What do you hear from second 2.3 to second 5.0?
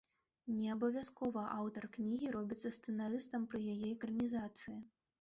робіцца сцэнарыстам пры яе экранізацыі.